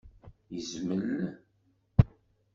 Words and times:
Yezmel? 0.53 1.11